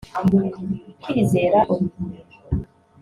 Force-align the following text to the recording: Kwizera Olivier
Kwizera 1.01 1.59
Olivier 1.73 2.23